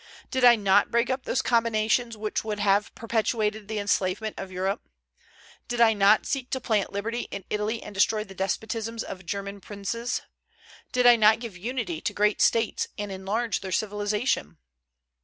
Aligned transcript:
Did 0.31 0.43
I 0.43 0.55
not 0.55 0.89
break 0.89 1.11
up 1.11 1.25
those 1.25 1.43
combinations 1.43 2.17
which 2.17 2.43
would 2.43 2.57
have 2.57 2.89
perpetuated 2.95 3.67
the 3.67 3.77
enslavement 3.77 4.33
of 4.39 4.51
Europe? 4.51 4.81
Did 5.67 5.79
I 5.79 5.93
not 5.93 6.25
seek 6.25 6.49
to 6.49 6.59
plant 6.59 6.91
liberty 6.91 7.27
in 7.29 7.43
Italy 7.51 7.83
and 7.83 7.93
destroy 7.93 8.23
the 8.23 8.33
despotisms 8.33 9.03
of 9.03 9.27
German 9.27 9.61
princes? 9.61 10.23
Did 10.91 11.05
I 11.05 11.17
not 11.17 11.39
give 11.39 11.55
unity 11.55 12.01
to 12.01 12.13
great 12.13 12.41
States 12.41 12.87
and 12.97 13.11
enlarge 13.11 13.59
their 13.61 13.71
civilization? 13.71 14.57